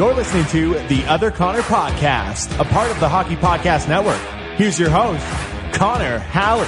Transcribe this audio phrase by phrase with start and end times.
[0.00, 4.18] You're listening to the Other Connor Podcast, a part of the Hockey Podcast Network.
[4.56, 5.22] Here's your host,
[5.74, 6.66] Connor Halley.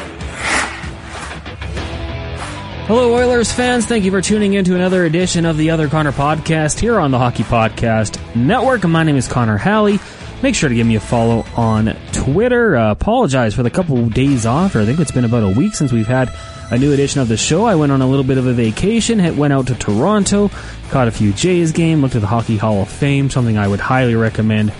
[2.87, 3.87] Hello, Oilers fans.
[3.87, 7.11] Thank you for tuning in to another edition of the Other Connor Podcast here on
[7.11, 8.85] the Hockey Podcast Network.
[8.85, 9.99] My name is Connor Halley.
[10.43, 12.77] Make sure to give me a follow on Twitter.
[12.77, 14.77] Uh, apologize for the couple days off.
[14.77, 16.29] Or I think it's been about a week since we've had
[16.71, 17.65] a new edition of the show.
[17.65, 20.51] I went on a little bit of a vacation, went out to Toronto,
[20.91, 23.81] caught a few Jays game, looked at the Hockey Hall of Fame, something I would
[23.81, 24.73] highly recommend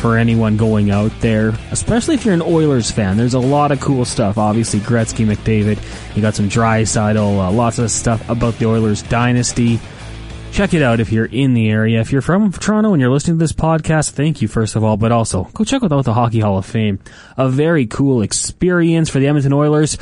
[0.00, 3.16] for anyone going out there, especially if you're an Oilers fan.
[3.16, 4.38] There's a lot of cool stuff.
[4.38, 5.78] Obviously, Gretzky, McDavid.
[6.16, 9.78] You got some Draisaitl, uh, lots of stuff about the Oilers dynasty.
[10.52, 12.00] Check it out if you're in the area.
[12.00, 14.96] If you're from Toronto and you're listening to this podcast, thank you first of all,
[14.96, 16.98] but also go check out the Hockey Hall of Fame.
[17.36, 19.96] A very cool experience for the Edmonton Oilers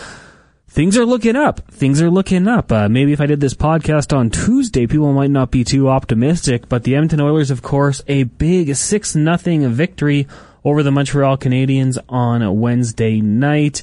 [0.79, 1.59] things are looking up.
[1.73, 2.71] Things are looking up.
[2.71, 6.69] Uh, maybe if I did this podcast on Tuesday, people might not be too optimistic.
[6.69, 10.29] But the Edmonton Oilers, of course, a big six nothing victory
[10.65, 13.83] over the Montreal Canadiens on Wednesday night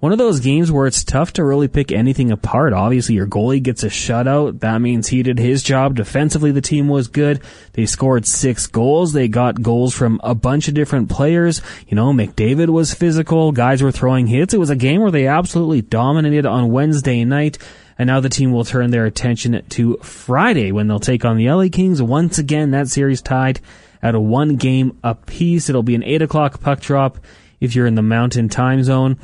[0.00, 2.72] one of those games where it's tough to really pick anything apart.
[2.72, 4.60] Obviously, your goalie gets a shutout.
[4.60, 5.94] That means he did his job.
[5.94, 7.40] Defensively, the team was good.
[7.74, 9.12] They scored six goals.
[9.12, 11.60] They got goals from a bunch of different players.
[11.86, 13.52] You know, McDavid was physical.
[13.52, 14.54] Guys were throwing hits.
[14.54, 17.58] It was a game where they absolutely dominated on Wednesday night.
[17.98, 21.50] And now the team will turn their attention to Friday when they'll take on the
[21.50, 22.00] LA Kings.
[22.00, 23.60] Once again, that series tied
[24.02, 25.68] at a one game apiece.
[25.68, 27.18] It'll be an eight o'clock puck drop
[27.60, 29.18] if you're in the mountain time zone.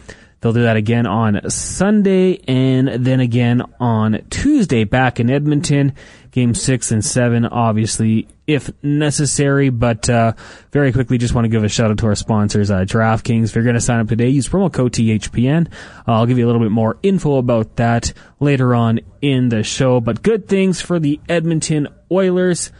[0.46, 5.92] They'll do that again on Sunday and then again on Tuesday back in Edmonton.
[6.30, 9.70] Game six and seven, obviously, if necessary.
[9.70, 10.34] But uh,
[10.70, 13.46] very quickly, just want to give a shout out to our sponsors, uh, DraftKings.
[13.46, 15.66] If you're going to sign up today, use promo code THPN.
[16.06, 19.64] Uh, I'll give you a little bit more info about that later on in the
[19.64, 19.98] show.
[19.98, 22.70] But good things for the Edmonton Oilers.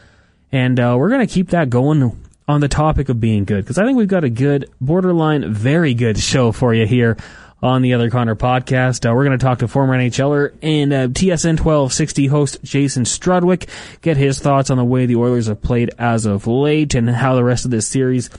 [0.52, 3.76] And uh, we're going to keep that going on the topic of being good because
[3.76, 7.16] I think we've got a good, borderline, very good show for you here
[7.62, 9.08] on the Other Connor podcast.
[9.08, 13.68] Uh, we're going to talk to former NHLer and uh, TSN 1260 host Jason Strudwick,
[14.02, 17.34] get his thoughts on the way the Oilers have played as of late and how
[17.34, 18.30] the rest of this series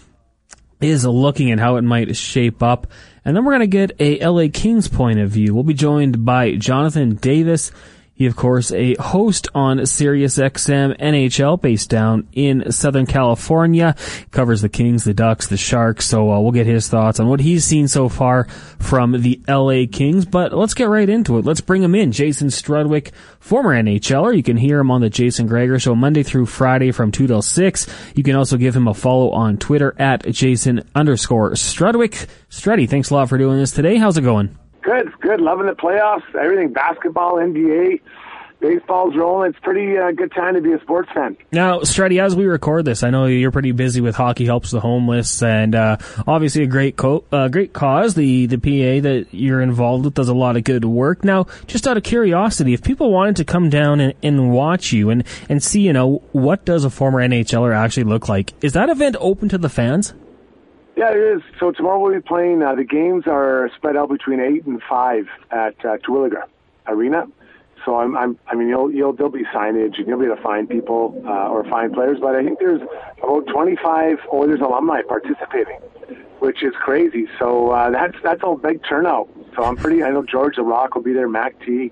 [0.79, 2.87] is looking and how it might shape up.
[3.25, 5.53] And then we're going to get a LA Kings point of view.
[5.53, 7.71] We'll be joined by Jonathan Davis.
[8.17, 13.95] He, of course, a host on SiriusXM NHL based down in Southern California.
[14.31, 16.05] Covers the Kings, the Ducks, the Sharks.
[16.05, 18.45] So uh, we'll get his thoughts on what he's seen so far
[18.79, 20.25] from the LA Kings.
[20.25, 21.45] But let's get right into it.
[21.45, 22.11] Let's bring him in.
[22.11, 24.35] Jason Strudwick, former NHLer.
[24.35, 27.43] You can hear him on the Jason Gregor Show Monday through Friday from 2 till
[27.43, 27.87] 6.
[28.15, 32.25] You can also give him a follow on Twitter at Jason underscore Strudwick.
[32.49, 33.97] Struddy, thanks a lot for doing this today.
[33.97, 34.57] How's it going?
[34.87, 35.41] Good, good.
[35.41, 36.23] Loving the playoffs.
[36.33, 37.99] Everything basketball, NBA,
[38.61, 39.49] baseball's rolling.
[39.49, 41.35] It's pretty uh, good time to be a sports fan.
[41.51, 44.79] Now, Struddy, as we record this, I know you're pretty busy with Hockey Helps the
[44.79, 48.15] Homeless, and uh, obviously a great co- uh, great cause.
[48.15, 51.25] The the PA that you're involved with does a lot of good work.
[51.25, 55.09] Now, just out of curiosity, if people wanted to come down and, and watch you
[55.09, 58.53] and and see, you know, what does a former NHLer actually look like?
[58.63, 60.13] Is that event open to the fans?
[60.97, 61.43] Yeah, it is.
[61.59, 62.63] So tomorrow we'll be playing.
[62.63, 66.45] Uh, the games are spread out between eight and five at uh, Terwillegar
[66.87, 67.27] Arena.
[67.85, 70.41] So I'm, I'm, I mean, you'll, you'll, there'll be signage and you'll be able to
[70.41, 72.17] find people uh, or find players.
[72.19, 72.81] But I think there's
[73.21, 75.77] about 25 Oilers alumni participating,
[76.39, 77.27] which is crazy.
[77.37, 79.29] So uh, that's that's a big turnout.
[79.55, 80.03] So I'm pretty.
[80.03, 81.29] I know George the Rock will be there.
[81.29, 81.91] Mac T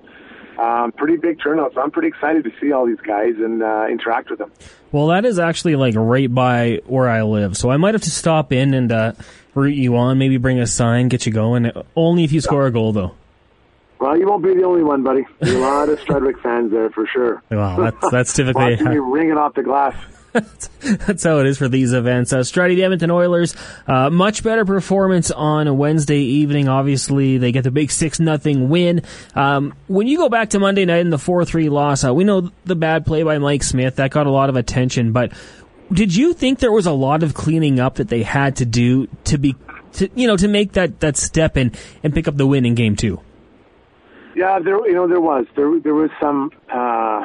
[0.57, 1.73] um, pretty big turnout.
[1.73, 4.51] So I'm pretty excited to see all these guys and uh, interact with them.
[4.91, 8.11] Well, that is actually like right by where I live, so I might have to
[8.11, 9.13] stop in and uh,
[9.53, 10.17] root you on.
[10.17, 11.71] Maybe bring a sign, get you going.
[11.95, 13.15] Only if you score a goal, though.
[13.99, 15.25] Well, you won't be the only one, buddy.
[15.39, 17.41] There's a lot of Strudwick fans there for sure.
[17.49, 19.95] Well, that's that's typically watching me ringing off the glass.
[20.81, 22.33] That's how it is for these events.
[22.33, 23.55] Uh, Struddy, the Edmonton Oilers,
[23.87, 26.67] uh, much better performance on a Wednesday evening.
[26.67, 29.01] Obviously, they get the big 6 nothing win.
[29.33, 32.51] Um, when you go back to Monday night in the 4-3 loss, uh, we know
[32.65, 33.95] the bad play by Mike Smith.
[33.95, 35.31] That got a lot of attention, but
[35.91, 39.07] did you think there was a lot of cleaning up that they had to do
[39.25, 39.55] to be,
[39.93, 42.75] to, you know, to make that, that step and, and pick up the win in
[42.75, 43.21] game two?
[44.35, 47.23] Yeah, there you know there was there there was some uh,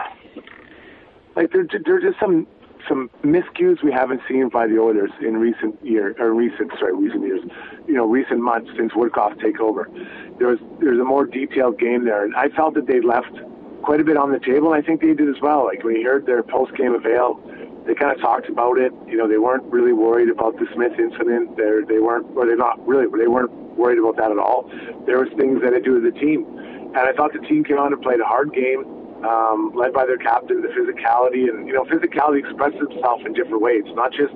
[1.35, 2.47] like there there's just some
[2.91, 7.25] some miscues we haven't seen by the Oilers in recent year or recent sorry recent
[7.25, 7.41] years,
[7.87, 9.87] you know recent months since Woodcroft takeover.
[10.39, 13.33] There was there's a more detailed game there, and I felt that they left
[13.83, 14.73] quite a bit on the table.
[14.73, 15.65] I think they did as well.
[15.65, 17.41] Like when you heard their post game avail,
[17.87, 18.93] they kind of talked about it.
[19.07, 21.57] You know, they weren't really worried about the Smith incident.
[21.57, 24.69] They they weren't, or they not really, they weren't worried about that at all.
[25.07, 26.45] There was things that they do as a team,
[26.91, 30.07] and I thought the team came on and played a hard game um, led by
[30.07, 33.83] their captain, the physicality, and you know, physicality expresses itself in different ways.
[33.87, 34.33] It's not just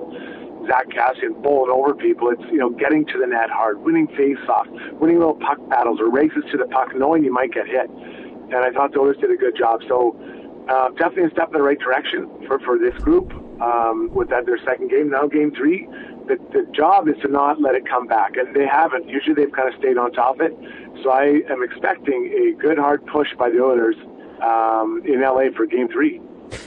[0.66, 2.30] Zack Kassian bowling over people.
[2.30, 4.70] It's you know, getting to the net hard, winning face-offs,
[5.00, 7.88] winning little puck battles or races to the puck, knowing you might get hit.
[7.88, 9.80] And I thought the Oilers did a good job.
[9.88, 10.16] So
[10.68, 14.46] uh, definitely a step in the right direction for for this group um, with that
[14.46, 15.10] their second game.
[15.10, 15.88] Now game three.
[16.26, 19.10] The, the job is to not let it come back, and they haven't.
[19.10, 20.56] Usually, they've kind of stayed on top of it.
[21.02, 23.96] So I am expecting a good hard push by the Oilers
[24.44, 26.20] um, in LA for Game Three.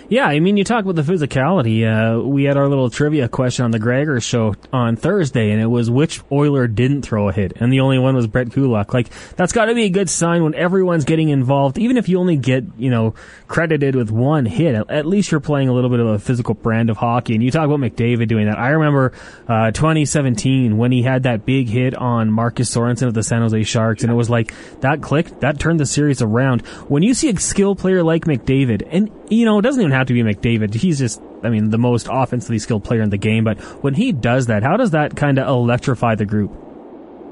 [0.09, 1.83] Yeah, I mean, you talk about the physicality.
[1.83, 5.65] Uh, we had our little trivia question on the Gregor show on Thursday, and it
[5.65, 8.93] was which Oiler didn't throw a hit, and the only one was Brett Kulak.
[8.93, 12.19] Like that's got to be a good sign when everyone's getting involved, even if you
[12.19, 13.15] only get you know
[13.47, 14.75] credited with one hit.
[14.89, 17.33] At least you're playing a little bit of a physical brand of hockey.
[17.33, 18.57] And you talk about McDavid doing that.
[18.57, 19.13] I remember
[19.47, 23.63] uh, 2017 when he had that big hit on Marcus Sorensen of the San Jose
[23.63, 26.61] Sharks, and it was like that clicked, that turned the series around.
[26.87, 30.07] When you see a skill player like McDavid, and you know it doesn't even have
[30.07, 30.73] to be McDavid.
[30.73, 33.43] He's just, I mean, the most offensively skilled player in the game.
[33.43, 36.51] But when he does that, how does that kind of electrify the group?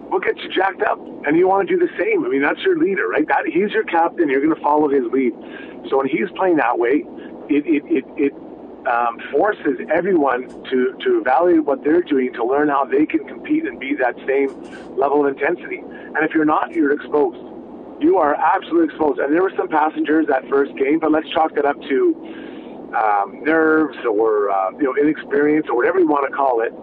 [0.09, 2.23] Well, get you jacked up, and you want to do the same.
[2.25, 3.27] I mean, that's your leader, right?
[3.27, 4.29] That he's your captain.
[4.29, 5.33] You're going to follow his lead.
[5.89, 7.03] So when he's playing that way,
[7.49, 8.33] it it it, it
[8.87, 13.65] um, forces everyone to to evaluate what they're doing to learn how they can compete
[13.65, 14.49] and be that same
[14.95, 15.79] level of intensity.
[15.79, 17.54] And if you're not, you're exposed.
[17.99, 19.19] You are absolutely exposed.
[19.19, 23.43] And there were some passengers that first game, but let's chalk that up to um,
[23.43, 26.73] nerves or uh, you know inexperience or whatever you want to call it.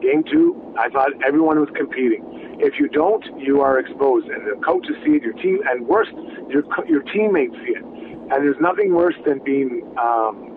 [0.00, 2.24] Game two, I thought everyone was competing.
[2.60, 6.08] If you don't, you are exposed, and the coaches see it, your team, and worse,
[6.48, 7.84] your your teammates see it.
[7.84, 10.50] And there's nothing worse than being um,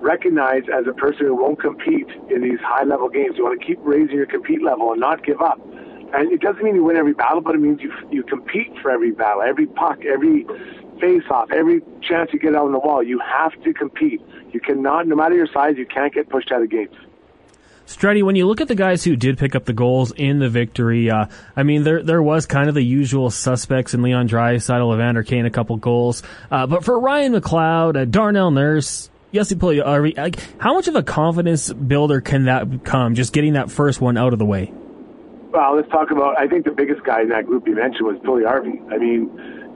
[0.00, 3.36] recognized as a person who won't compete in these high level games.
[3.36, 5.60] You want to keep raising your compete level and not give up.
[6.12, 8.90] And it doesn't mean you win every battle, but it means you you compete for
[8.90, 10.44] every battle, every puck, every
[11.00, 13.02] face off, every chance you get out on the wall.
[13.02, 14.20] You have to compete.
[14.52, 16.94] You cannot, no matter your size, you can't get pushed out of games.
[17.86, 20.48] Struddy, when you look at the guys who did pick up the goals in the
[20.48, 21.26] victory, uh,
[21.56, 25.44] I mean, there there was kind of the usual suspects in Leon Draisaitl, Evander Kane,
[25.44, 26.22] a couple goals.
[26.50, 31.02] Uh, but for Ryan McLeod, uh, Darnell Nurse, Jesse Puljujarvi, like, how much of a
[31.02, 34.72] confidence builder can that become, just getting that first one out of the way?
[35.52, 38.16] Well, let's talk about, I think the biggest guy in that group you mentioned was
[38.18, 38.92] Puljujarvi.
[38.92, 39.26] I mean,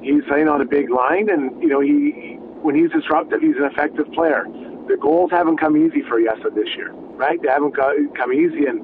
[0.02, 3.64] he's playing on a big line, and you know he when he's disruptive, he's an
[3.64, 4.46] effective player.
[4.86, 7.42] The goals haven't come easy for Yessa this year, right?
[7.42, 8.80] They haven't come easy, and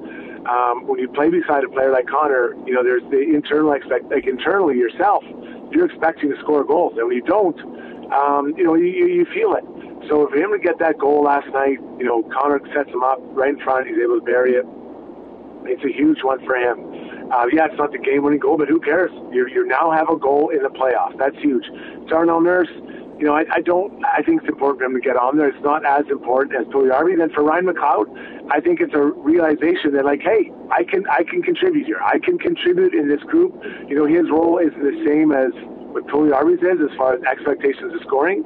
[0.47, 4.11] um, when you play beside a player like Connor, you know there's the internal expect
[4.11, 5.23] like internally yourself,
[5.71, 7.57] you're expecting to score goals, and when you don't,
[8.11, 9.63] um, you know you, you feel it.
[10.09, 13.19] So for him to get that goal last night, you know Connor sets him up
[13.31, 14.65] right in front, he's able to bury it.
[15.65, 16.79] It's a huge one for him.
[17.31, 19.11] Uh, yeah, it's not the game-winning goal, but who cares?
[19.31, 21.17] You you now have a goal in the playoffs.
[21.17, 21.65] That's huge.
[22.07, 22.69] Darnell Nurse,
[23.19, 24.03] you know, I, I don't.
[24.03, 25.47] I think it's important for him to get on there.
[25.47, 27.17] It's not as important as Puljujarvi.
[27.17, 28.09] Then for Ryan McLeod,
[28.51, 32.01] I think it's a realization that like, hey, I can I can contribute here.
[32.03, 33.53] I can contribute in this group.
[33.87, 35.53] You know, his role is the same as
[35.93, 38.43] what Puljujarvi's is as far as expectations of scoring.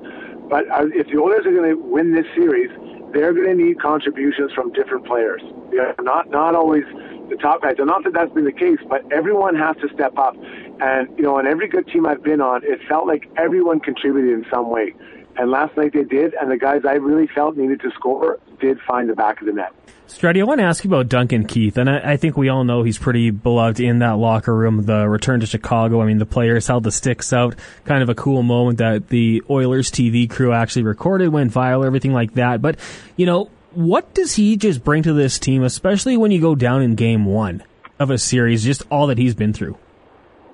[0.49, 2.69] But uh, if the Oilers are going to win this series,
[3.13, 5.41] they're going to need contributions from different players.
[5.71, 6.83] You know, not not always
[7.29, 7.75] the top guys.
[7.77, 10.35] And not that that's been the case, but everyone has to step up.
[10.79, 14.31] And, you know, on every good team I've been on, it felt like everyone contributed
[14.31, 14.93] in some way.
[15.37, 18.79] And last night they did, and the guys I really felt needed to score did
[18.87, 19.73] find the back of the net.
[20.07, 22.63] Struddy, I want to ask you about Duncan Keith, and I, I, think we all
[22.63, 24.83] know he's pretty beloved in that locker room.
[24.83, 27.55] The return to Chicago, I mean, the players held the sticks out.
[27.85, 32.13] Kind of a cool moment that the Oilers TV crew actually recorded, went viral, everything
[32.13, 32.61] like that.
[32.61, 32.77] But,
[33.17, 36.81] you know, what does he just bring to this team, especially when you go down
[36.81, 37.63] in game one
[37.99, 39.77] of a series, just all that he's been through?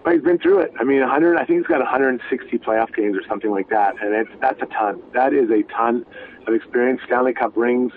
[0.10, 0.74] He's been through it.
[0.80, 1.38] I mean, 100.
[1.38, 4.66] I think he's got 160 playoff games or something like that, and it's, that's a
[4.66, 5.01] ton.
[5.13, 6.06] That is a ton
[6.48, 7.01] of experience.
[7.06, 7.94] Stanley Cup rings.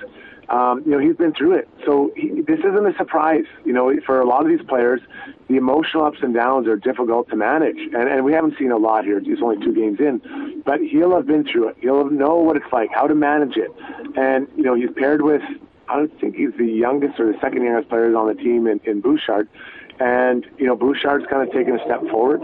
[0.48, 1.68] Um, you know, he's been through it.
[1.84, 3.44] So he, this isn't a surprise.
[3.64, 5.00] You know, for a lot of these players,
[5.48, 8.76] the emotional ups and downs are difficult to manage, and, and we haven't seen a
[8.76, 9.20] lot here.
[9.20, 11.76] He's only two games in, but he'll have been through it.
[11.80, 13.70] He'll know what it's like, how to manage it,
[14.16, 15.42] and you know, he's paired with.
[15.86, 18.80] I don't think he's the youngest or the second youngest players on the team in,
[18.84, 19.48] in Bouchard.
[20.00, 22.40] And, you know, Bouchard's kind of taken a step forward.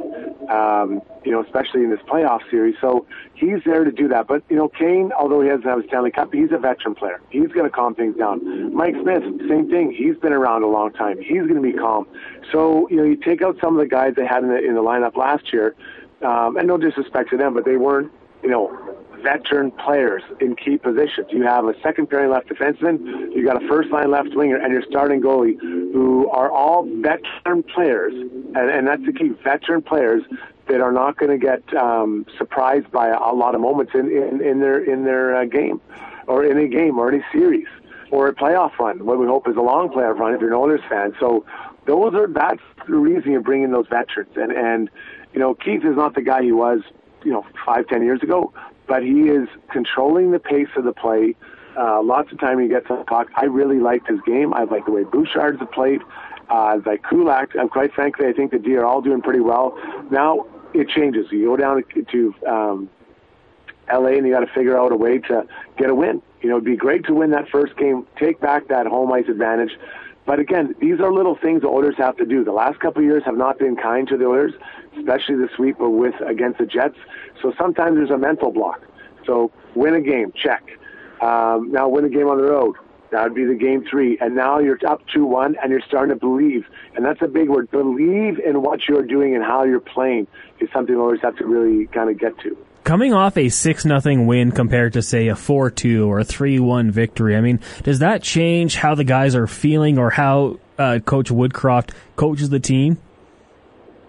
[0.50, 2.74] um, you know, especially in this playoff series.
[2.80, 4.26] So he's there to do that.
[4.26, 7.20] But, you know, Kane, although he hasn't had a Stanley Cup, he's a veteran player.
[7.30, 8.74] He's going to calm things down.
[8.74, 9.92] Mike Smith, same thing.
[9.92, 11.18] He's been around a long time.
[11.20, 12.06] He's going to be calm.
[12.50, 14.74] So, you know, you take out some of the guys they had in the, in
[14.74, 15.76] the lineup last year,
[16.22, 18.10] um, and no disrespect to them, but they weren't,
[18.42, 18.89] you know,
[19.22, 21.28] veteran players in key positions.
[21.30, 24.72] You have a second pairing left defenseman, you got a first line left winger, and
[24.72, 30.22] your starting goalie, who are all veteran players, and, and that's the key, veteran players
[30.68, 34.40] that are not going to get um, surprised by a lot of moments in, in,
[34.40, 35.80] in their in their uh, game,
[36.26, 37.66] or in a game, or any series,
[38.10, 39.04] or a playoff run.
[39.04, 41.14] What we hope is a long playoff run if you're an Oilers fan.
[41.18, 41.44] So
[41.86, 44.30] those are that's the reason you're bringing those veterans.
[44.36, 44.90] And and
[45.32, 46.80] you know Keith is not the guy he was
[47.24, 48.52] you know five ten years ago,
[48.90, 51.36] but he is controlling the pace of the play.
[51.78, 53.28] Uh, lots of time he gets on the clock.
[53.36, 54.52] I really liked his game.
[54.52, 56.00] I like the way Bouchard's played.
[56.48, 59.78] Uh, like Kulak, and quite frankly, I think the D are all doing pretty well.
[60.10, 61.26] Now, it changes.
[61.30, 62.90] You go down to um,
[63.88, 65.46] LA and you got to figure out a way to
[65.78, 66.20] get a win.
[66.42, 69.28] You know, it'd be great to win that first game, take back that home ice
[69.28, 69.70] advantage.
[70.30, 72.44] But again, these are little things the Oilers have to do.
[72.44, 74.52] The last couple of years have not been kind to the Oilers,
[74.96, 76.94] especially the sweep with against the Jets.
[77.42, 78.80] So sometimes there's a mental block.
[79.26, 80.62] So win a game, check.
[81.20, 82.76] Um, now win a game on the road.
[83.10, 84.18] That would be the game three.
[84.20, 86.64] And now you're up 2 1 and you're starting to believe.
[86.94, 87.68] And that's a big word.
[87.72, 90.28] Believe in what you're doing and how you're playing
[90.60, 92.56] is something the Oilers have to really kind of get to
[92.90, 97.36] coming off a 6 nothing win compared to say a 4-2 or a 3-1 victory
[97.36, 101.90] i mean does that change how the guys are feeling or how uh, coach woodcroft
[102.16, 102.98] coaches the team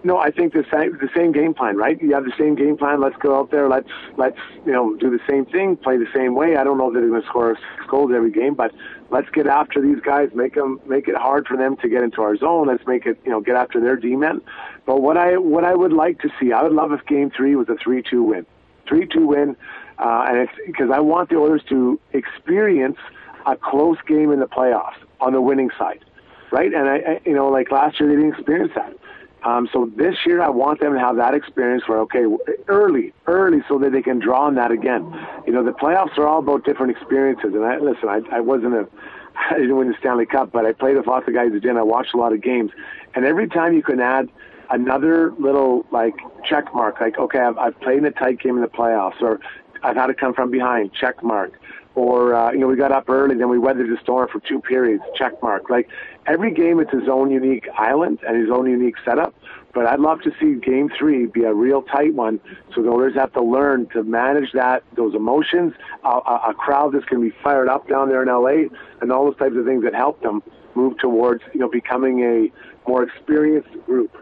[0.04, 2.00] no, I think the same the same game plan, right?
[2.02, 3.00] You have the same game plan.
[3.00, 3.68] Let's go out there.
[3.68, 6.56] Let's let's you know do the same thing, play the same way.
[6.56, 8.72] I don't know that they're going to score six goals every game, but
[9.10, 10.30] let's get after these guys.
[10.34, 12.66] Make them make it hard for them to get into our zone.
[12.66, 14.40] Let's make it you know get after their D men.
[14.86, 17.54] But what I what I would like to see, I would love if Game Three
[17.54, 18.44] was a three two win,
[18.86, 19.56] three two win,
[19.98, 22.98] uh, and it's because I want the Oilers to experience
[23.46, 26.04] a close game in the playoffs on the winning side,
[26.50, 26.72] right?
[26.72, 28.96] And I, I you know like last year they didn't experience that.
[29.44, 32.24] Um, so this year, I want them to have that experience where, okay,
[32.68, 35.02] early, early, so that they can draw on that again.
[35.46, 37.52] You know, the playoffs are all about different experiences.
[37.52, 38.88] And I, listen, I, I wasn't a,
[39.50, 41.76] I didn't win the Stanley Cup, but I played with lots of guys that did.
[41.76, 42.70] I watched a lot of games,
[43.14, 44.28] and every time you can add
[44.72, 46.14] another little like
[46.48, 49.40] check mark, like okay, I've, I've played in a tight game in the playoffs, or
[49.82, 51.58] I've had to come from behind, check mark
[51.94, 54.60] or uh, you know we got up early, then we weathered the storm for two
[54.60, 55.02] periods.
[55.16, 55.68] Check mark.
[55.68, 55.88] Like
[56.26, 59.34] every game, it's his own unique island and his own unique setup.
[59.74, 62.40] But I'd love to see Game Three be a real tight one,
[62.74, 65.74] so the Oilers have to learn to manage that those emotions.
[66.04, 68.68] A, a, a crowd that's going to be fired up down there in LA,
[69.00, 70.42] and all those types of things that help them
[70.74, 74.16] move towards you know becoming a more experienced group.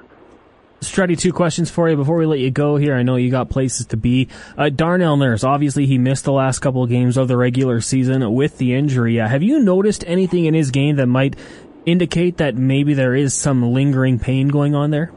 [0.80, 2.94] Struddy, two questions for you before we let you go here.
[2.94, 4.28] I know you got places to be.
[4.56, 8.32] Uh, Darnell Nurse, obviously he missed the last couple of games of the regular season
[8.32, 9.20] with the injury.
[9.20, 11.36] Uh, have you noticed anything in his game that might
[11.84, 15.12] indicate that maybe there is some lingering pain going on there?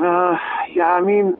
[0.00, 0.38] Uh,
[0.72, 1.36] yeah, I mean,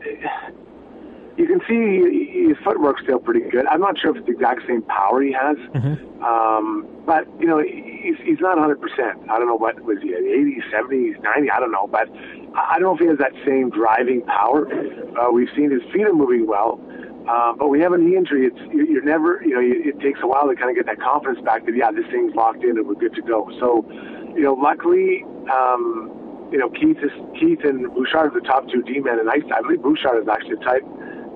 [1.36, 3.66] you can see his footwork's still pretty good.
[3.66, 6.24] I'm not sure if it's the exact same power he has, mm-hmm.
[6.24, 8.80] um, but you know, he's, he's not 100.
[8.80, 11.50] percent I don't know what was he 80, 70, 90.
[11.50, 12.08] I don't know, but
[12.54, 14.66] I don't know if he has that same driving power.
[15.18, 16.80] Uh, we've seen his feet are moving well.
[17.28, 18.46] Uh, but we have a knee injury.
[18.46, 21.44] It's you're never, you know, it takes a while to kind of get that confidence
[21.44, 23.50] back that yeah, this thing's locked in and we're good to go.
[23.60, 23.84] So,
[24.34, 28.82] you know, luckily, um, you know, Keith is Keith and Bouchard are the top two
[28.82, 30.80] D men, and I, I believe Bouchard is actually type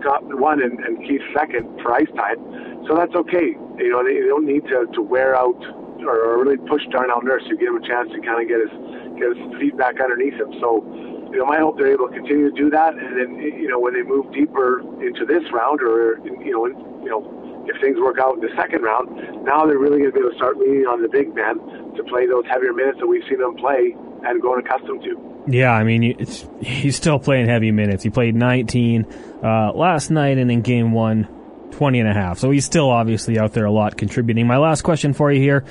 [0.00, 2.40] top one and, and Keith second for ice time.
[2.88, 3.52] So that's okay.
[3.76, 5.60] You know, they, they don't need to, to wear out
[6.02, 8.64] or, or really push Darnell Nurse to give him a chance to kind of get
[8.64, 8.72] his
[9.18, 10.52] get his feet back underneath him.
[10.60, 10.84] So,
[11.32, 13.80] you know, my hope they're able to continue to do that, and then you know
[13.80, 17.24] when they move deeper into this round, or you know, in, you know,
[17.66, 19.08] if things work out in the second round,
[19.44, 21.56] now they're really going to be able to start leaning on the big man
[21.96, 25.32] to play those heavier minutes that we've seen them play and grown accustomed to.
[25.46, 28.04] Yeah, I mean, it's, he's still playing heavy minutes.
[28.04, 29.06] He played 19
[29.42, 31.28] uh, last night and in game one,
[31.72, 32.38] 20 and a half.
[32.38, 34.46] So he's still obviously out there a lot contributing.
[34.46, 35.64] My last question for you here.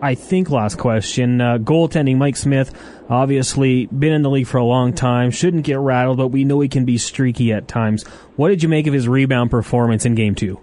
[0.00, 1.40] I think last question.
[1.40, 2.72] Uh, goaltending, Mike Smith,
[3.08, 6.60] obviously been in the league for a long time, shouldn't get rattled, but we know
[6.60, 8.06] he can be streaky at times.
[8.36, 10.60] What did you make of his rebound performance in game two?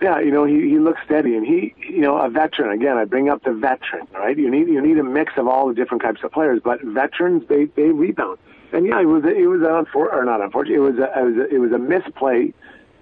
[0.00, 2.70] Yeah, you know, he, he looks steady and he, you know, a veteran.
[2.70, 4.36] Again, I bring up the veteran, right?
[4.36, 7.46] You need, you need a mix of all the different types of players, but veterans,
[7.48, 8.38] they, they rebound.
[8.72, 11.24] And yeah, it was, it was an unfor- or not unfortunate, it was a, it
[11.24, 12.54] was a, it was a misplay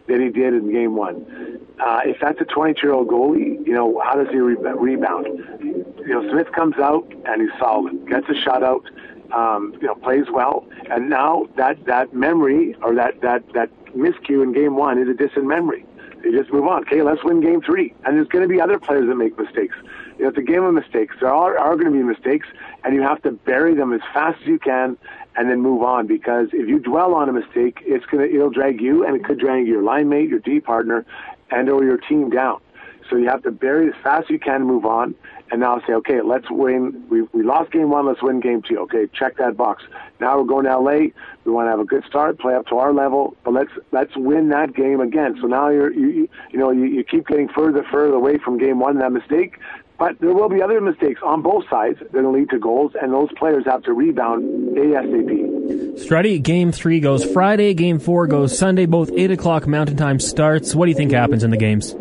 [0.09, 1.61] that he did in game one.
[1.79, 5.27] Uh, if that's a 22 year old goalie, you know, how does he re- rebound?
[5.61, 8.85] You know, Smith comes out and he's solid, gets a shot out,
[9.33, 14.43] um, you know, plays well, and now that that memory or that that that miscue
[14.43, 15.85] in game one is a distant memory.
[16.23, 16.83] They just move on.
[16.83, 17.95] Okay, let's win game three.
[18.05, 19.77] And there's going to be other players that make mistakes.
[20.17, 21.15] You know, it's a game of mistakes.
[21.21, 22.49] There are, are going to be mistakes,
[22.83, 24.97] and you have to bury them as fast as you can
[25.39, 26.07] and then move on.
[26.07, 29.39] Because if you dwell on a mistake, it's to it'll drag you, and it could
[29.39, 31.07] drag your line mate, your D partner,
[31.51, 32.61] and or your team down.
[33.09, 35.15] So you have to bury as fast as you can move on
[35.51, 37.07] and now say, okay, let's win.
[37.09, 38.79] We, we lost game one, let's win game two.
[38.81, 39.83] Okay, check that box.
[40.21, 41.11] Now we're going to LA.
[41.45, 44.15] We want to have a good start, play up to our level, but let's let's
[44.17, 45.39] win that game again.
[45.41, 48.79] So now you're you you know you, you keep getting further further away from game
[48.79, 49.59] one that mistake.
[49.99, 53.13] But there will be other mistakes on both sides that will lead to goals, and
[53.13, 55.99] those players have to rebound ASAP.
[55.99, 60.75] Struddy, game three goes Friday, game four goes Sunday, both 8 o'clock Mountain Time starts.
[60.75, 61.97] What do you think happens in the games?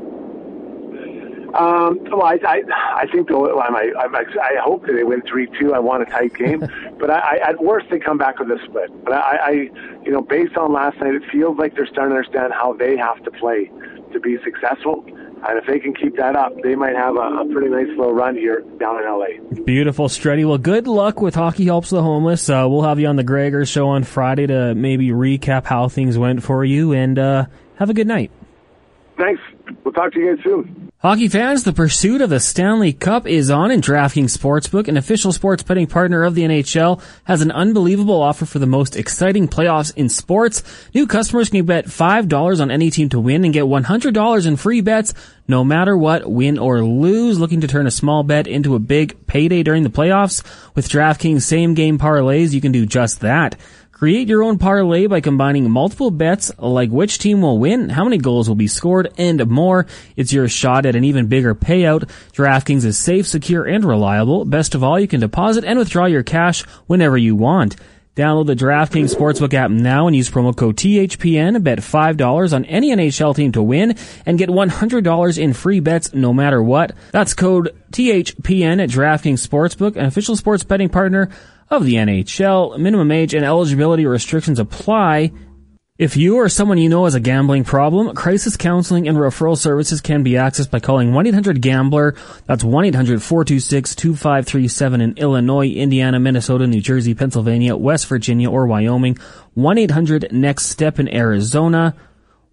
[1.57, 2.61] Um, well, I, I,
[2.97, 5.73] I think I'm, I, I'm, I hope that they win three two.
[5.73, 6.59] I want a tight game,
[6.99, 8.91] but I, I, at worst they come back with a split.
[9.03, 9.51] But I, I,
[10.03, 12.95] you know, based on last night, it feels like they're starting to understand how they
[12.95, 13.71] have to play
[14.13, 15.03] to be successful.
[15.45, 18.13] And if they can keep that up, they might have a, a pretty nice little
[18.13, 19.63] run here down in LA.
[19.63, 20.47] Beautiful, Struddy.
[20.47, 22.49] Well, good luck with Hockey Helps the Homeless.
[22.49, 26.17] Uh, we'll have you on the Gregor show on Friday to maybe recap how things
[26.17, 28.31] went for you, and uh, have a good night.
[29.17, 29.41] Thanks.
[29.83, 30.91] We'll talk to you again soon.
[30.99, 35.31] Hockey fans, the pursuit of the Stanley Cup is on and DraftKings Sportsbook, an official
[35.31, 39.95] sports betting partner of the NHL, has an unbelievable offer for the most exciting playoffs
[39.95, 40.63] in sports.
[40.95, 44.81] New customers can bet $5 on any team to win and get $100 in free
[44.81, 45.13] bets
[45.47, 47.39] no matter what, win or lose.
[47.39, 50.43] Looking to turn a small bet into a big payday during the playoffs?
[50.75, 53.55] With DraftKings same game parlays, you can do just that.
[53.97, 58.19] Create your own parlay by combining multiple bets like which team will win, how many
[58.19, 59.87] goals will be scored, and more.
[60.15, 62.07] It's your shot at an even bigger payout.
[62.31, 64.45] DraftKings is safe, secure, and reliable.
[64.45, 67.75] Best of all, you can deposit and withdraw your cash whenever you want.
[68.15, 71.63] Download the DraftKings Sportsbook app now and use promo code THPN.
[71.63, 73.95] Bet $5 on any NHL team to win
[74.27, 76.91] and get $100 in free bets no matter what.
[77.11, 81.29] That's code THPN at DraftKings Sportsbook, an official sports betting partner
[81.69, 82.77] of the NHL.
[82.77, 85.31] Minimum age and eligibility restrictions apply.
[85.97, 89.99] If you or someone you know has a gambling problem, crisis counseling and referral services
[89.99, 92.13] can be accessed by calling 1-800-GAMBLER.
[92.45, 99.17] That's 1-800-426-2537 in Illinois, Indiana, Minnesota, New Jersey, Pennsylvania, West Virginia, or Wyoming.
[99.57, 101.95] 1-800-NEXT-STEP in Arizona.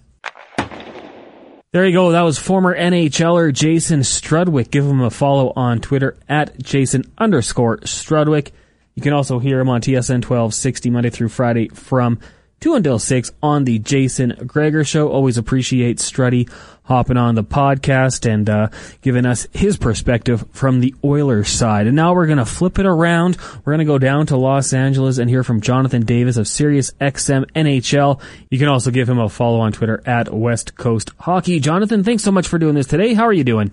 [1.74, 2.12] There you go.
[2.12, 4.72] That was former NHLer Jason Strudwick.
[4.72, 8.52] Give him a follow on Twitter at Jason underscore Strudwick.
[8.98, 12.18] You can also hear him on TSN 1260 Monday through Friday from
[12.62, 15.10] 2 until 6 on the Jason Gregor Show.
[15.10, 16.50] Always appreciate Struddy
[16.82, 18.70] hopping on the podcast and uh,
[19.04, 21.86] giving us his perspective from the Oilers side.
[21.86, 23.38] And now we're going to flip it around.
[23.64, 26.92] We're going to go down to Los Angeles and hear from Jonathan Davis of Sirius
[27.00, 28.20] XM NHL.
[28.50, 31.60] You can also give him a follow on Twitter at West Coast Hockey.
[31.60, 33.14] Jonathan, thanks so much for doing this today.
[33.14, 33.70] How are you doing?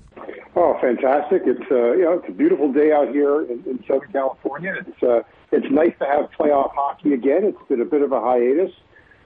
[0.57, 1.43] Oh, fantastic!
[1.47, 4.75] It's uh, you know it's a beautiful day out here in, in Southern California.
[4.87, 7.45] It's uh, it's nice to have playoff hockey again.
[7.45, 8.71] It's been a bit of a hiatus,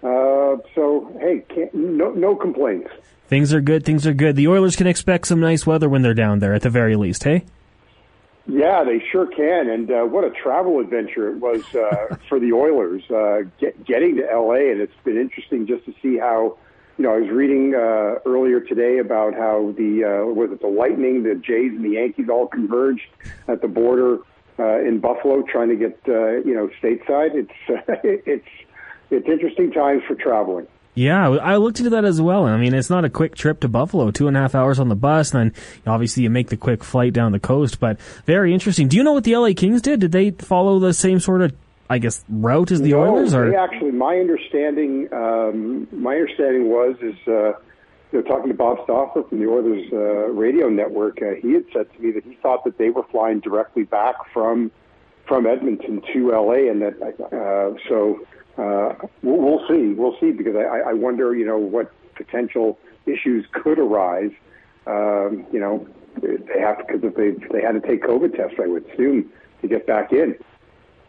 [0.02, 2.90] uh, so hey, can't, no no complaints.
[3.26, 3.84] Things are good.
[3.84, 4.36] Things are good.
[4.36, 7.24] The Oilers can expect some nice weather when they're down there, at the very least.
[7.24, 7.44] Hey.
[8.46, 9.68] Yeah, they sure can.
[9.68, 14.16] And uh, what a travel adventure it was uh, for the Oilers uh, get, getting
[14.16, 16.56] to LA, and it's been interesting just to see how
[16.98, 20.66] you know, I was reading uh, earlier today about how the uh, was it the
[20.66, 23.06] Lightning, the Jays, and the Yankees all converged
[23.46, 24.18] at the border
[24.58, 27.34] uh, in Buffalo, trying to get uh, you know stateside.
[27.34, 28.48] It's uh, it's
[29.10, 30.66] it's interesting times for traveling.
[30.94, 32.44] Yeah, I looked into that as well.
[32.44, 34.88] I mean, it's not a quick trip to Buffalo, two and a half hours on
[34.88, 37.78] the bus, and then obviously you make the quick flight down the coast.
[37.78, 38.88] But very interesting.
[38.88, 40.00] Do you know what the LA Kings did?
[40.00, 41.52] Did they follow the same sort of
[41.90, 43.34] I guess route as the no, Oilers?
[43.34, 47.52] Or actually, my understanding, um, my understanding was is uh,
[48.12, 51.64] you know, talking to Bob Stauffer from the Oilers uh, radio network, uh, he had
[51.72, 54.70] said to me that he thought that they were flying directly back from
[55.26, 58.18] from Edmonton to LA, and that uh, so
[58.56, 63.46] uh, we'll, we'll see, we'll see, because I, I wonder, you know, what potential issues
[63.52, 64.30] could arise.
[64.86, 65.86] Um, you know,
[66.22, 69.68] they have because if they they had to take COVID tests, I would assume to
[69.68, 70.34] get back in.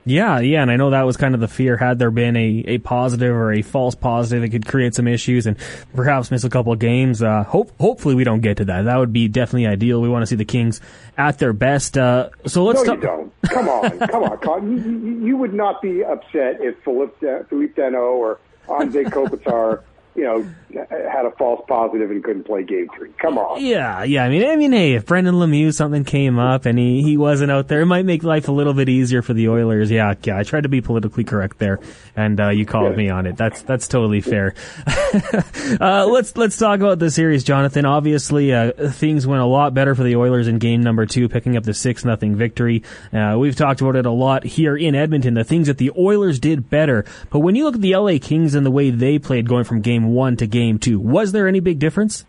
[0.05, 1.77] Yeah, yeah, and I know that was kind of the fear.
[1.77, 5.45] Had there been a, a positive or a false positive, it could create some issues
[5.45, 5.57] and
[5.93, 7.21] perhaps miss a couple of games.
[7.21, 8.83] Uh, hope, hopefully we don't get to that.
[8.83, 10.01] That would be definitely ideal.
[10.01, 10.79] We want to see the Kings
[11.17, 11.97] at their best.
[11.97, 12.83] Uh, so let's.
[12.85, 13.33] No, you don't.
[13.43, 14.71] Come on, come on, Con.
[14.71, 19.83] You, you, you, would not be upset if Philippe, Philippe or Anze Kopitar
[20.15, 20.45] you know,
[20.89, 23.11] had a false positive and couldn't play game three.
[23.19, 23.63] Come on.
[23.63, 24.23] Yeah, yeah.
[24.23, 27.51] I mean, I mean, hey, if Brendan Lemieux something came up and he, he wasn't
[27.51, 29.89] out there, it might make life a little bit easier for the Oilers.
[29.89, 30.37] Yeah, yeah.
[30.37, 31.79] I tried to be politically correct there,
[32.15, 32.97] and uh, you called yeah.
[32.97, 33.37] me on it.
[33.37, 34.55] That's that's totally fair.
[35.79, 37.85] uh, let's let's talk about the series, Jonathan.
[37.85, 41.55] Obviously, uh, things went a lot better for the Oilers in game number two, picking
[41.55, 42.83] up the six nothing victory.
[43.13, 45.35] Uh, we've talked about it a lot here in Edmonton.
[45.35, 48.53] The things that the Oilers did better, but when you look at the LA Kings
[48.53, 50.99] and the way they played, going from game one to game two.
[50.99, 52.25] Was there any big difference?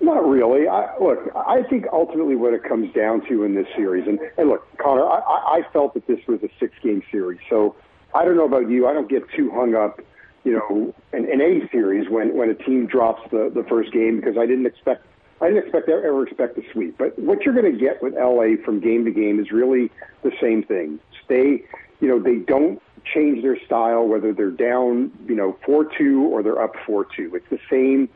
[0.00, 0.68] Not really.
[0.68, 4.50] I, look, I think ultimately what it comes down to in this series, and, and
[4.50, 7.40] look, Connor, I, I felt that this was a six-game series.
[7.48, 7.74] So
[8.14, 8.86] I don't know about you.
[8.86, 10.00] I don't get too hung up,
[10.44, 14.16] you know, in, in any series when when a team drops the the first game
[14.16, 15.06] because I didn't expect
[15.40, 16.96] I didn't expect ever expect a sweep.
[16.98, 19.90] But what you're going to get with LA from game to game is really
[20.22, 21.00] the same thing.
[21.24, 21.64] Stay,
[22.00, 26.60] you know, they don't change their style, whether they're down, you know, 4-2 or they're
[26.60, 27.34] up 4-2.
[27.34, 28.08] It's the same,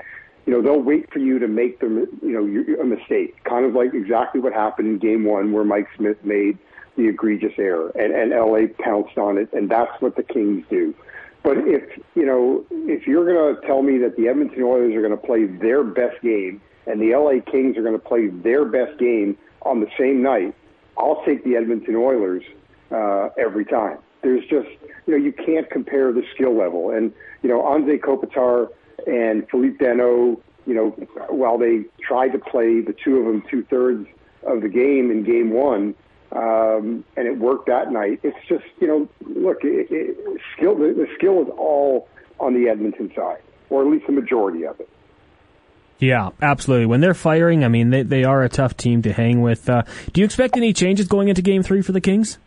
[0.46, 3.74] you know, they'll wait for you to make them, you know, a mistake, kind of
[3.74, 6.59] like exactly what happened in game one where Mike Smith made
[6.96, 10.94] the egregious error and, and LA pounced on it, and that's what the Kings do.
[11.42, 15.01] But if, you know, if you're going to tell me that the Edmonton Oilers are
[15.01, 18.64] going to play their best game and the LA Kings are going to play their
[18.64, 20.55] best game on the same night,
[20.96, 22.42] I'll take the Edmonton Oilers
[22.90, 23.98] uh, every time.
[24.22, 24.68] There's just,
[25.07, 26.90] you know, you can't compare the skill level.
[26.90, 28.68] And, you know, Anze Kopitar
[29.07, 30.90] and Philippe Danault, you know,
[31.28, 34.07] while they tried to play the two of them two thirds
[34.42, 35.94] of the game in game one,
[36.33, 38.20] um, and it worked that night.
[38.22, 40.74] It's just, you know, look, it, it, skill.
[40.74, 44.78] The, the skill is all on the Edmonton side, or at least the majority of
[44.78, 44.88] it.
[45.98, 46.87] Yeah, absolutely.
[46.87, 49.68] When they're firing, I mean, they they are a tough team to hang with.
[49.68, 52.38] Uh, do you expect any changes going into Game Three for the Kings?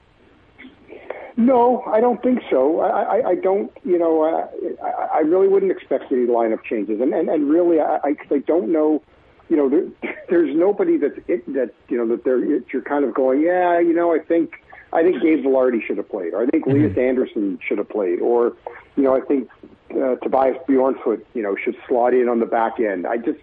[1.41, 2.81] No, I don't think so.
[2.81, 7.13] I, I, I don't, you know, I, I really wouldn't expect any lineup changes, and
[7.13, 9.01] and, and really, I, I, I don't know,
[9.49, 9.87] you know, there,
[10.29, 13.93] there's nobody that it, that you know that they're you're kind of going, yeah, you
[13.93, 14.61] know, I think
[14.93, 16.83] I think Gabe Vilardi should have played, or I think mm-hmm.
[16.83, 18.53] Lias Andersson should have played, or
[18.95, 19.49] you know, I think
[19.91, 23.07] uh, Tobias Bjornfot, you know, should slot in on the back end.
[23.07, 23.39] I just,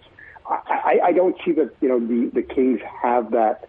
[0.47, 3.67] I, I don't see that, you know, the the Kings have that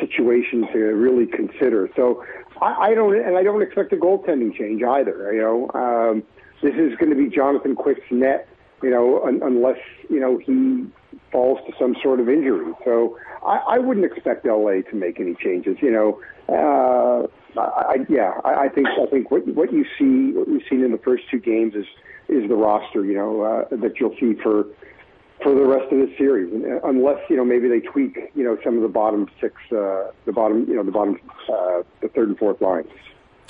[0.00, 1.88] situation to really consider.
[1.96, 2.24] So
[2.60, 5.32] I, I don't, and I don't expect a goaltending change either.
[5.32, 6.22] You know, um,
[6.62, 8.48] this is going to be Jonathan Quick's net.
[8.82, 10.86] You know, un, unless you know he
[11.32, 12.72] falls to some sort of injury.
[12.84, 15.76] So I, I wouldn't expect LA to make any changes.
[15.80, 20.48] You know, uh, I, yeah, I, I think I think what what you see, what
[20.48, 21.86] we've seen in the first two games is
[22.28, 23.04] is the roster.
[23.04, 24.64] You know, uh, that you'll see for
[25.42, 26.52] for the rest of the series,
[26.84, 30.32] unless you know maybe they tweak you know some of the bottom six, uh, the
[30.32, 32.88] bottom you know the bottom uh, the third and fourth lines.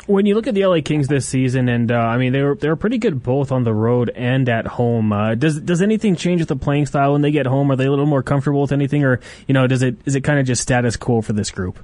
[0.07, 2.55] When you look at the LA Kings this season, and uh, I mean they were
[2.55, 5.13] they were pretty good both on the road and at home.
[5.13, 7.71] Uh, does does anything change with the playing style when they get home?
[7.71, 10.23] Are they a little more comfortable with anything, or you know does it is it
[10.23, 11.79] kind of just status quo for this group?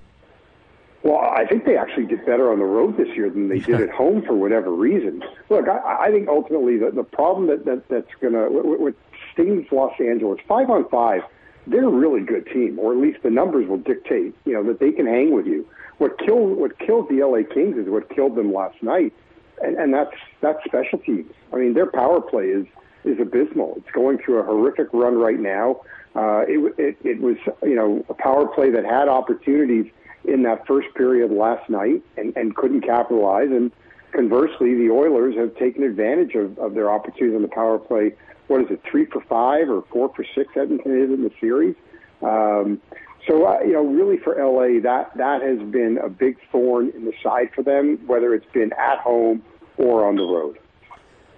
[1.05, 3.79] Well, I think they actually did better on the road this year than they did
[3.79, 5.23] at home for whatever reason.
[5.51, 8.95] Look, I, I think ultimately the, the problem that, that that's going to what,
[9.35, 11.23] stings Los Angeles five on five.
[11.67, 14.81] They're a really good team, or at least the numbers will dictate, you know, that
[14.81, 15.67] they can hang with you.
[15.99, 19.13] What killed what killed the LA Kings is what killed them last night,
[19.63, 21.31] and, and that's that's special teams.
[21.53, 22.67] I mean, their power play is
[23.05, 23.75] is abysmal.
[23.77, 25.81] It's going through a horrific run right now.
[26.15, 29.91] Uh, it, it, it was, you know, a power play that had opportunities
[30.25, 33.51] in that first period last night and, and couldn't capitalize.
[33.51, 33.73] And
[34.13, 38.15] conversely, the Oilers have taken advantage of, of their opportunities on the power play
[38.49, 41.75] what is it, three for five or four for six Edmonton is in the series.
[42.23, 42.81] Um,
[43.27, 47.05] so uh, you know, really for LA, that that has been a big thorn in
[47.05, 49.43] the side for them, whether it's been at home
[49.79, 50.59] or on the road.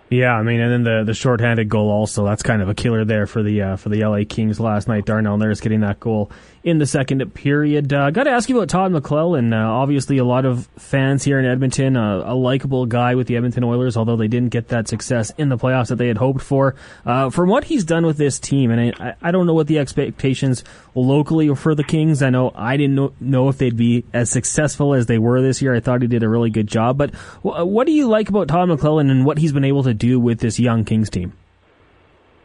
[0.09, 2.25] Yeah, I mean, and then the the shorthanded goal also.
[2.25, 5.05] That's kind of a killer there for the uh, for the LA Kings last night.
[5.05, 6.31] Darnell Nurse getting that goal
[6.62, 7.92] in the second period.
[7.92, 9.53] Uh, Got to ask you about Todd McLellan.
[9.53, 11.97] Uh, obviously, a lot of fans here in Edmonton.
[11.97, 15.49] Uh, a likable guy with the Edmonton Oilers, although they didn't get that success in
[15.49, 16.77] the playoffs that they had hoped for.
[17.05, 19.79] Uh, from what he's done with this team, and I, I don't know what the
[19.79, 20.62] expectations
[20.95, 22.23] locally for the Kings.
[22.23, 25.62] I know I didn't know, know if they'd be as successful as they were this
[25.62, 25.75] year.
[25.75, 26.97] I thought he did a really good job.
[26.97, 30.21] But what do you like about Todd McLellan and what he's been able to do
[30.21, 31.33] with this young Kings team?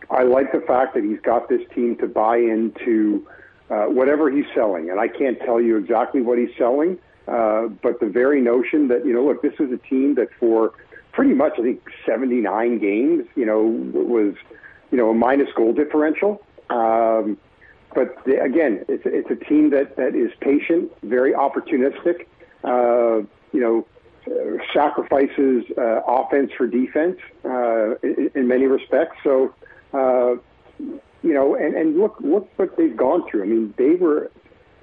[0.10, 3.26] I like the fact that he's got this team to buy into
[3.70, 8.00] uh, whatever he's selling, and I can't tell you exactly what he's selling, uh, but
[8.00, 10.74] the very notion that you know, look, this is a team that for
[11.14, 14.36] pretty much I think 79 games, you know, was
[14.92, 16.44] you know a minus goal differential.
[16.70, 17.38] Um,
[17.94, 22.26] but the, again, it's, it's a team that, that is patient, very opportunistic.
[22.64, 23.86] Uh, you know,
[24.73, 29.17] sacrifices uh, offense for defense uh, in, in many respects.
[29.23, 29.53] So,
[29.93, 30.36] uh,
[31.23, 33.43] you know, and, and look look what they've gone through.
[33.43, 34.31] I mean, they were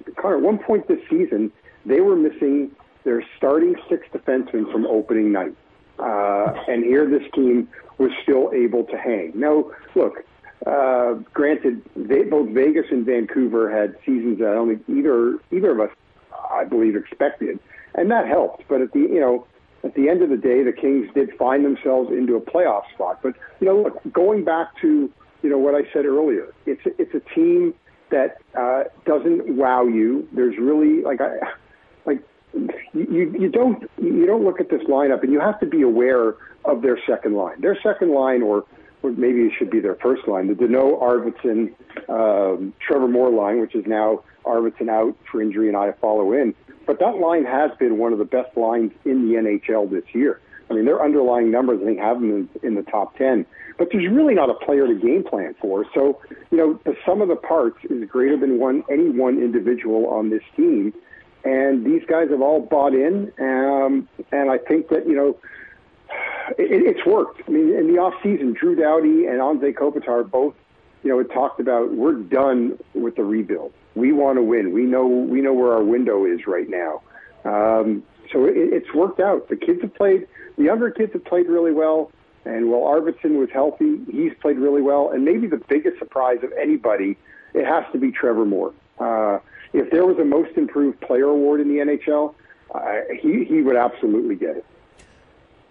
[0.07, 1.51] at one point this season
[1.85, 2.71] they were missing
[3.03, 5.55] their starting six defensemen from opening night,
[5.99, 9.31] uh, and here this team was still able to hang.
[9.35, 10.25] Now, look.
[10.67, 15.95] Uh, granted, they, both Vegas and Vancouver had seasons that only either either of us,
[16.51, 17.59] I believe, expected
[17.99, 18.63] and that helped.
[18.67, 19.45] But at the you know
[19.83, 23.19] at the end of the day, the Kings did find themselves into a playoff spot.
[23.21, 27.13] But you know, look, going back to you know what I said earlier, it's it's
[27.13, 27.73] a team
[28.11, 30.27] that uh, doesn't wow you.
[30.33, 31.37] There's really like I
[32.05, 32.21] like
[32.53, 36.35] you you don't you don't look at this lineup and you have to be aware
[36.65, 37.61] of their second line.
[37.61, 38.65] Their second line, or,
[39.01, 41.73] or maybe it should be their first line, the Danault Arvidsson
[42.09, 46.53] um, Trevor Moore line, which is now Arvidsson out for injury and Iafallo in.
[46.89, 50.41] But that line has been one of the best lines in the NHL this year.
[50.71, 53.45] I mean, their underlying numbers, I think, have them in, in the top 10.
[53.77, 55.85] But there's really not a player to game plan for.
[55.93, 60.07] So, you know, the sum of the parts is greater than one any one individual
[60.07, 60.91] on this team.
[61.43, 63.31] And these guys have all bought in.
[63.39, 65.37] Um, and I think that, you know,
[66.57, 67.43] it, it's worked.
[67.47, 70.55] I mean, in the off season, Drew Doughty and Anze Kopitar both,
[71.03, 74.71] you know, had talked about we're done with the rebuild we want to win.
[74.73, 77.01] We know we know where our window is right now.
[77.45, 79.49] Um, so it, it's worked out.
[79.49, 80.27] The kids have played.
[80.57, 82.11] The younger kids have played really well.
[82.45, 85.11] And while Arvidsson was healthy, he's played really well.
[85.11, 87.17] And maybe the biggest surprise of anybody,
[87.53, 88.73] it has to be Trevor Moore.
[88.97, 89.39] Uh,
[89.73, 92.33] if there was a most improved player award in the NHL,
[92.73, 94.65] uh, he he would absolutely get it.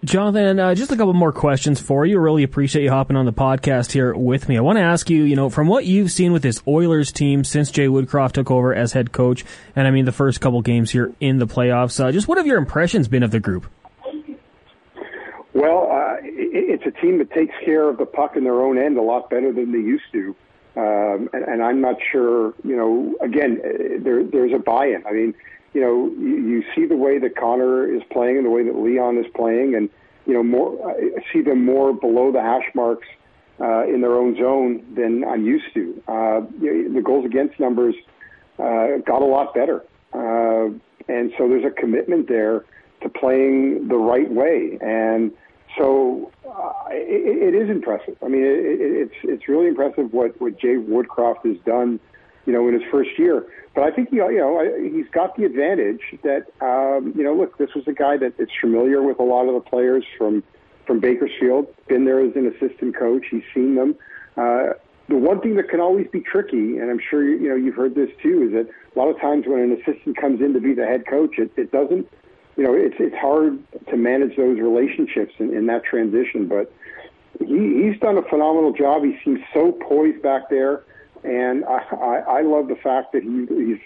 [0.05, 2.21] Jonathan, uh, just a couple more questions for you.
[2.21, 4.57] Really appreciate you hopping on the podcast here with me.
[4.57, 7.43] I want to ask you, you know, from what you've seen with this Oilers team
[7.43, 10.93] since Jay Woodcroft took over as head coach, and I mean the first couple games
[10.93, 13.67] here in the playoffs, uh, just what have your impressions been of the group?
[15.53, 18.79] Well, uh, it, it's a team that takes care of the puck in their own
[18.79, 20.37] end a lot better than they used to.
[20.77, 25.05] Um, and, and I'm not sure, you know, again, uh, there, there's a buy-in.
[25.09, 25.35] I mean,
[25.75, 28.77] you know, you, you see the way that Connor is playing and the way that
[28.77, 29.89] Leon is playing, and
[30.27, 33.07] you know, more I see them more below the hash marks
[33.61, 36.03] uh, in their own zone than I'm used to.
[36.07, 37.95] Uh, the goals against numbers
[38.59, 40.71] uh, got a lot better, uh,
[41.09, 42.65] and so there's a commitment there
[43.03, 45.33] to playing the right way, and
[45.77, 48.17] so uh, it, it is impressive.
[48.23, 52.01] I mean, it, it, it's it's really impressive what what Jay Woodcroft has done,
[52.49, 53.45] you know, in his first year.
[53.75, 57.75] But I think you know he's got the advantage that um, you know look this
[57.77, 60.43] was a guy that is familiar with a lot of the players from
[60.87, 63.27] from Bakersfield, been there as an assistant coach.
[63.31, 63.95] He's seen them.
[64.39, 64.71] Uh,
[65.09, 67.75] the one thing that can always be tricky, and I'm sure you, you know you've
[67.75, 70.61] heard this too, is that a lot of times when an assistant comes in to
[70.61, 72.09] be the head coach, it, it doesn't.
[72.57, 76.49] You know, it's it's hard to manage those relationships in, in that transition.
[76.49, 76.73] But
[77.41, 79.05] he, he's done a phenomenal job.
[79.05, 80.85] He seems so poised back there.
[81.25, 83.79] And I, I, I love the fact that he, he's,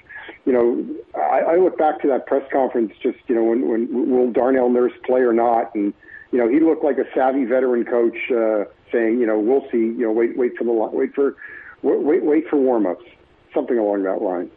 [0.44, 4.10] you know, I, I look back to that press conference just, you know, when, when
[4.10, 5.74] will Darnell Nurse play or not?
[5.74, 5.94] And,
[6.30, 9.78] you know, he looked like a savvy veteran coach uh, saying, you know, we'll see,
[9.78, 11.36] you know, wait, wait for the, wait for,
[11.82, 13.04] wait, wait for warm-ups,
[13.54, 14.50] something along that line.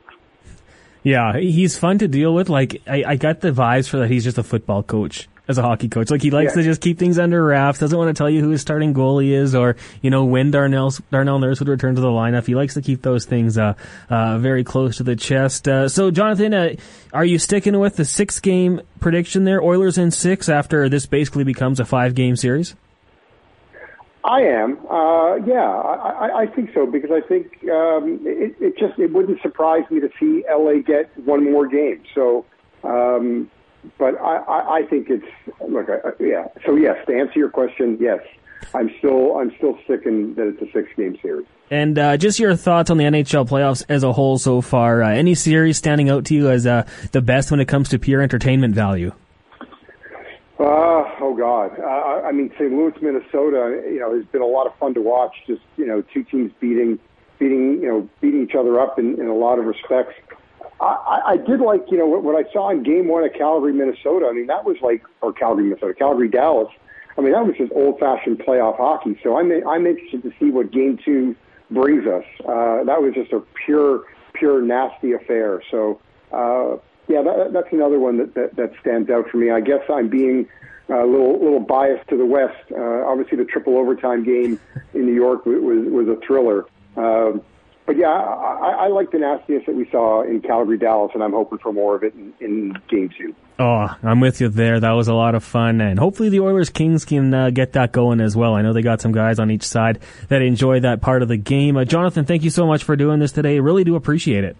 [1.03, 2.49] Yeah, he's fun to deal with.
[2.49, 5.61] Like, I, I got the vibes for that he's just a football coach as a
[5.61, 6.09] hockey coach.
[6.09, 6.61] Like he likes yeah.
[6.61, 7.79] to just keep things under wraps.
[7.79, 10.93] Doesn't want to tell you who his starting goalie is, or you know when Darnell
[11.11, 12.45] Darnell Nurse would return to the lineup.
[12.45, 13.73] He likes to keep those things uh,
[14.09, 15.67] uh, very close to the chest.
[15.67, 16.75] Uh, so, Jonathan, uh,
[17.13, 19.61] are you sticking with the six game prediction there?
[19.61, 22.75] Oilers in six after this basically becomes a five game series.
[24.23, 28.97] I am, uh, yeah, I, I think so because I think um, it, it just
[28.97, 32.01] it wouldn't surprise me to see LA get one more game.
[32.15, 32.43] So
[32.83, 33.51] um,
[33.97, 35.25] but I, I, I think it's
[35.67, 36.47] look, I, yeah.
[36.65, 38.19] So yes, to answer your question, yes,
[38.73, 41.47] I'm still I'm still sticking that it's a six game series.
[41.71, 45.01] And uh, just your thoughts on the NHL playoffs as a whole so far.
[45.01, 47.99] Uh, any series standing out to you as uh, the best when it comes to
[47.99, 49.11] pure entertainment value?
[50.59, 51.77] Uh, oh God.
[51.79, 52.71] Uh, I mean, St.
[52.71, 55.33] Louis, Minnesota, you know, has been a lot of fun to watch.
[55.47, 56.99] Just, you know, two teams beating,
[57.39, 60.13] beating, you know, beating each other up in, in a lot of respects.
[60.79, 63.73] I, I did like, you know, what, what I saw in game one of Calgary,
[63.73, 64.27] Minnesota.
[64.29, 66.69] I mean, that was like, or Calgary, Minnesota, Calgary, Dallas.
[67.17, 69.17] I mean, that was just old fashioned playoff hockey.
[69.23, 71.35] So I'm, I'm interested to see what game two
[71.71, 72.25] brings us.
[72.41, 75.63] Uh, that was just a pure, pure nasty affair.
[75.71, 76.01] So,
[76.33, 79.51] uh, yeah, that, that's another one that, that, that stands out for me.
[79.51, 80.47] I guess I'm being
[80.89, 82.71] a little little biased to the West.
[82.71, 84.59] Uh, obviously, the triple overtime game
[84.93, 85.57] in New York was
[85.89, 86.65] was a thriller.
[86.95, 87.41] Um,
[87.85, 91.33] but yeah, I, I like the nastiness that we saw in Calgary, Dallas, and I'm
[91.33, 93.35] hoping for more of it in, in Game Two.
[93.57, 94.79] Oh, I'm with you there.
[94.79, 97.91] That was a lot of fun, and hopefully the Oilers Kings can uh, get that
[97.91, 98.53] going as well.
[98.55, 101.37] I know they got some guys on each side that enjoy that part of the
[101.37, 101.77] game.
[101.77, 103.59] Uh, Jonathan, thank you so much for doing this today.
[103.59, 104.57] Really do appreciate it.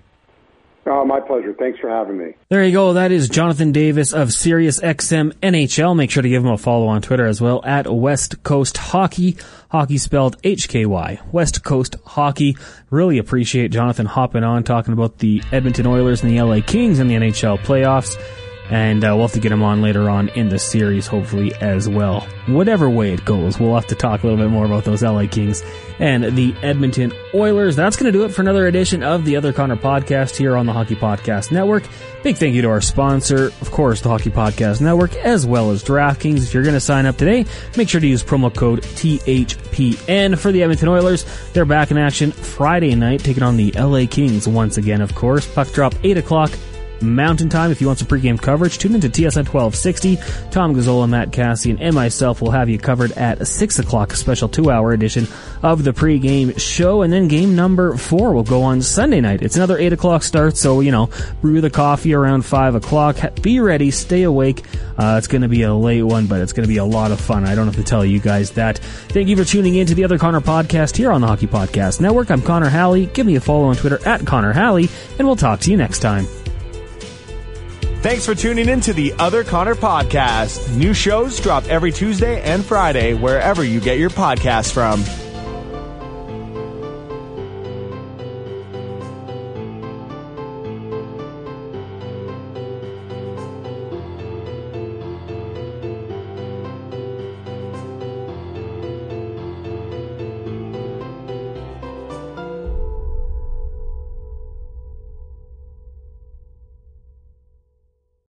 [0.88, 1.54] Oh, my pleasure.
[1.58, 2.34] Thanks for having me.
[2.50, 2.94] There you go.
[2.94, 5.96] That is Jonathan Davis of Sirius XM NHL.
[5.96, 9.38] Make sure to give him a follow on Twitter as well at West Coast Hockey.
[9.70, 11.32] Hockey spelled HKY.
[11.32, 12.56] West Coast Hockey.
[12.92, 17.08] Really appreciate Jonathan hopping on talking about the Edmonton Oilers and the LA Kings in
[17.08, 18.16] the NHL playoffs
[18.70, 21.88] and uh, we'll have to get him on later on in the series, hopefully as
[21.88, 22.22] well.
[22.48, 25.28] Whatever way it goes, we'll have to talk a little bit more about those LA
[25.28, 25.64] Kings
[26.00, 27.76] and the Edmonton Oilers.
[27.76, 30.66] That's going to do it for another edition of the Other Connor podcast here on
[30.66, 31.84] the Hockey Podcast Network.
[32.24, 35.84] Big thank you to our sponsor, of course, the Hockey Podcast Network, as well as
[35.84, 36.44] DraftKings.
[36.44, 37.46] If you're going to sign up today,
[37.78, 41.26] make sure to use promo code THPN for the Edmonton Oilers.
[41.54, 45.46] They're back in action Friday night, taking on the LA Kings once again, of course.
[45.54, 46.52] Puck drop 8 o'clock
[47.06, 47.72] Mountain Time.
[47.72, 50.18] If you want some pregame coverage, tune into TSN 1260.
[50.52, 54.50] Tom Gazzola, Matt Cassian, and myself will have you covered at 6 o'clock, a special
[54.50, 55.28] two hour edition
[55.64, 57.02] of the pregame show.
[57.02, 59.42] And then game number four will go on Sunday night.
[59.42, 61.10] It's another 8 o'clock start, so, you know,
[61.42, 63.18] brew the coffee around 5 o'clock.
[63.42, 64.64] Be ready, stay awake.
[64.98, 67.12] Uh, it's going to be a late one, but it's going to be a lot
[67.12, 67.46] of fun.
[67.46, 68.80] I don't have to tell you guys that.
[69.10, 72.00] Thank you for tuning in to the Other Connor podcast here on the Hockey Podcast
[72.00, 72.32] Network.
[72.32, 73.08] I'm Connor Halley.
[73.08, 76.00] Give me a follow on Twitter at Connor Halley, and we'll talk to you next
[76.00, 76.45] time.
[78.06, 80.78] Thanks for tuning in to the Other Connor podcast.
[80.78, 85.25] New shows drop every Tuesday and Friday wherever you get your podcasts from.